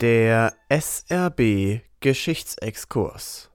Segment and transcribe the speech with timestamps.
[0.00, 3.50] Der SRB Geschichtsexkurs.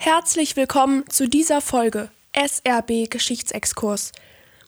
[0.00, 4.10] Herzlich willkommen zu dieser Folge SRB Geschichtsexkurs.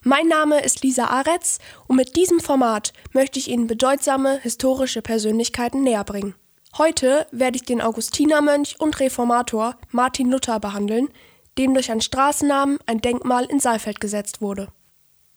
[0.05, 1.59] Mein Name ist Lisa Aretz
[1.89, 6.37] und mit diesem Format möchte ich Ihnen bedeutsame historische Persönlichkeiten näherbringen.
[6.79, 11.09] Heute werde ich den Augustinermönch und Reformator Martin Luther behandeln,
[11.59, 14.69] dem durch einen Straßennamen ein Denkmal in Saalfeld gesetzt wurde.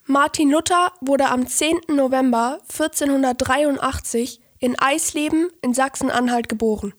[0.09, 1.81] Martin Luther wurde am 10.
[1.89, 6.93] November 1483 in Eisleben in Sachsen-Anhalt geboren.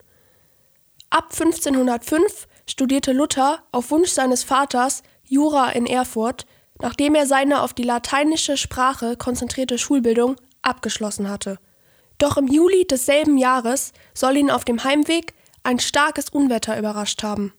[1.09, 6.45] Ab 1505 studierte Luther auf Wunsch seines Vaters Jura in Erfurt,
[6.83, 11.59] nachdem er seine auf die lateinische Sprache konzentrierte Schulbildung abgeschlossen hatte.
[12.19, 15.33] Doch im Juli desselben Jahres soll ihn auf dem Heimweg
[15.63, 17.55] ein starkes Unwetter überrascht haben.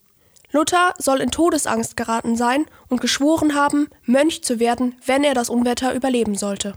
[0.52, 5.50] Luther soll in Todesangst geraten sein und geschworen haben, Mönch zu werden, wenn er das
[5.50, 6.74] Unwetter überleben sollte.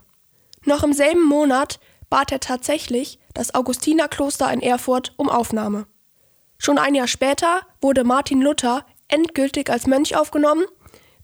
[0.64, 5.86] Noch im selben Monat bat er tatsächlich das Augustinerkloster in Erfurt um Aufnahme.
[6.58, 10.64] Schon ein Jahr später wurde Martin Luther endgültig als Mönch aufgenommen,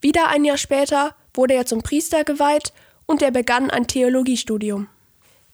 [0.01, 2.73] wieder ein Jahr später wurde er zum Priester geweiht
[3.05, 4.87] und er begann ein Theologiestudium.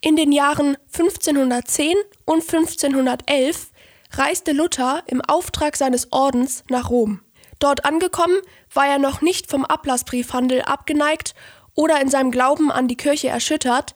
[0.01, 3.71] In den Jahren 1510 und 1511
[4.11, 7.21] reiste Luther im Auftrag seines Ordens nach Rom.
[7.59, 8.37] Dort angekommen
[8.73, 11.35] war er noch nicht vom Ablassbriefhandel abgeneigt
[11.73, 13.95] oder in seinem Glauben an die Kirche erschüttert,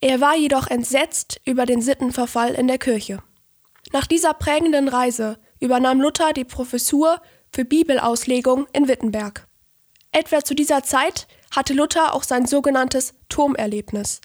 [0.00, 3.22] er war jedoch entsetzt über den Sittenverfall in der Kirche.
[3.92, 7.20] Nach dieser prägenden Reise übernahm Luther die Professur
[7.50, 9.48] für Bibelauslegung in Wittenberg.
[10.12, 14.20] Etwa zu dieser Zeit hatte Luther auch sein sogenanntes Turmerlebnis.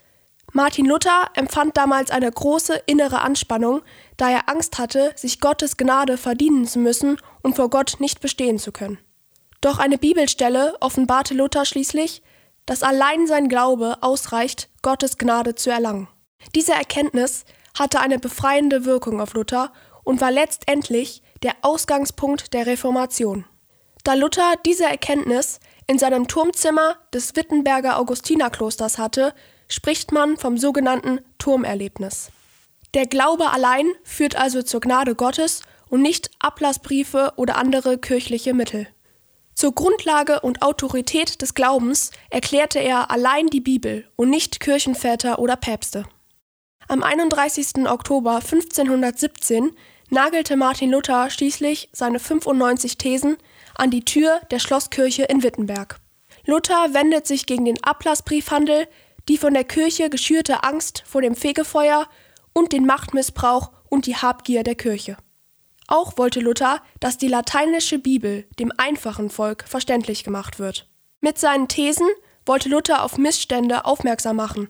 [0.52, 3.82] Martin Luther empfand damals eine große innere Anspannung,
[4.18, 8.60] da er Angst hatte, sich Gottes Gnade verdienen zu müssen und vor Gott nicht bestehen
[8.60, 9.00] zu können.
[9.62, 12.22] Doch eine Bibelstelle offenbarte Luther schließlich,
[12.66, 16.08] dass allein sein Glaube ausreicht, Gottes Gnade zu erlangen.
[16.54, 17.46] Diese Erkenntnis
[17.78, 19.72] hatte eine befreiende Wirkung auf Luther
[20.04, 23.46] und war letztendlich der Ausgangspunkt der Reformation.
[24.04, 29.34] Da Luther diese Erkenntnis in seinem Turmzimmer des Wittenberger Augustinerklosters hatte,
[29.68, 32.30] spricht man vom sogenannten Turmerlebnis.
[32.94, 38.88] Der Glaube allein führt also zur Gnade Gottes und nicht Ablassbriefe oder andere kirchliche Mittel.
[39.56, 45.56] Zur Grundlage und Autorität des Glaubens erklärte er allein die Bibel und nicht Kirchenväter oder
[45.56, 46.06] Päpste.
[46.88, 47.88] Am 31.
[47.88, 49.72] Oktober 1517
[50.10, 53.38] nagelte Martin Luther schließlich seine 95 Thesen
[53.76, 56.00] an die Tür der Schlosskirche in Wittenberg.
[56.46, 58.88] Luther wendet sich gegen den Ablassbriefhandel,
[59.30, 62.08] die von der Kirche geschürte Angst vor dem Fegefeuer
[62.54, 65.18] und den Machtmissbrauch und die Habgier der Kirche.
[65.88, 70.88] Auch wollte Luther, dass die lateinische Bibel dem einfachen Volk verständlich gemacht wird.
[71.22, 72.08] Mit seinen Thesen
[72.46, 74.70] wollte Luther auf Missstände aufmerksam machen,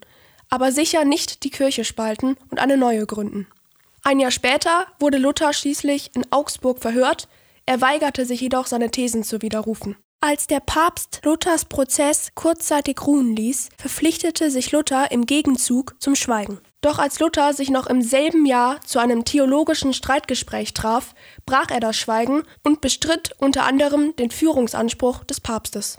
[0.50, 3.48] aber sicher nicht die Kirche spalten und eine neue gründen.
[4.04, 7.28] Ein Jahr später wurde Luther schließlich in Augsburg verhört,
[7.66, 9.96] er weigerte sich jedoch, seine Thesen zu widerrufen.
[10.26, 16.62] Als der Papst Luthers Prozess kurzzeitig ruhen ließ, verpflichtete sich Luther im Gegenzug zum Schweigen.
[16.80, 21.14] Doch als Luther sich noch im selben Jahr zu einem theologischen Streitgespräch traf,
[21.46, 25.98] brach er das Schweigen und bestritt unter anderem den Führungsanspruch des Papstes.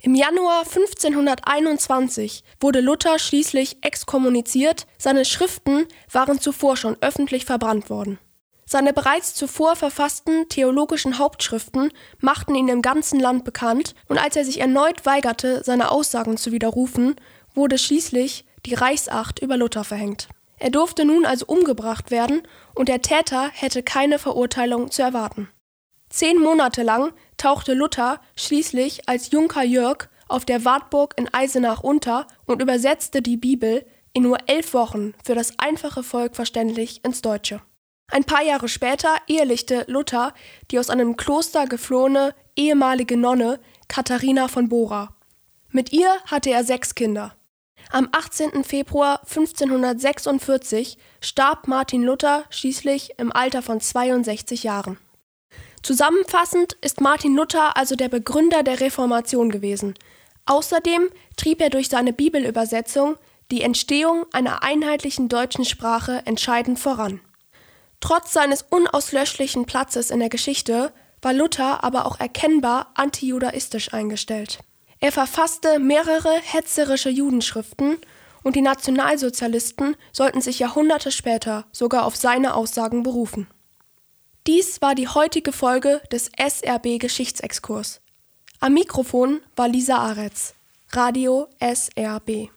[0.00, 8.18] Im Januar 1521 wurde Luther schließlich exkommuniziert, seine Schriften waren zuvor schon öffentlich verbrannt worden.
[8.70, 11.90] Seine bereits zuvor verfassten theologischen Hauptschriften
[12.20, 16.52] machten ihn im ganzen Land bekannt, und als er sich erneut weigerte, seine Aussagen zu
[16.52, 17.16] widerrufen,
[17.54, 20.28] wurde schließlich die Reichsacht über Luther verhängt.
[20.58, 22.42] Er durfte nun also umgebracht werden,
[22.74, 25.48] und der Täter hätte keine Verurteilung zu erwarten.
[26.10, 32.26] Zehn Monate lang tauchte Luther schließlich als Junker Jörg auf der Wartburg in Eisenach unter
[32.44, 37.62] und übersetzte die Bibel in nur elf Wochen für das einfache Volk verständlich ins Deutsche.
[38.10, 40.32] Ein paar Jahre später ehelichte Luther
[40.70, 45.14] die aus einem Kloster geflohene ehemalige Nonne Katharina von Bora.
[45.70, 47.34] Mit ihr hatte er sechs Kinder.
[47.90, 48.64] Am 18.
[48.64, 54.98] Februar 1546 starb Martin Luther schließlich im Alter von 62 Jahren.
[55.82, 59.94] Zusammenfassend ist Martin Luther also der Begründer der Reformation gewesen.
[60.46, 63.16] Außerdem trieb er durch seine Bibelübersetzung
[63.50, 67.20] die Entstehung einer einheitlichen deutschen Sprache entscheidend voran.
[68.00, 74.60] Trotz seines unauslöschlichen Platzes in der Geschichte war Luther aber auch erkennbar antijudaistisch eingestellt.
[75.00, 77.98] Er verfasste mehrere hetzerische Judenschriften
[78.42, 83.48] und die Nationalsozialisten sollten sich Jahrhunderte später sogar auf seine Aussagen berufen.
[84.46, 88.00] Dies war die heutige Folge des SRB Geschichtsexkurs.
[88.60, 90.54] Am Mikrofon war Lisa Aretz,
[90.92, 92.50] Radio SRB.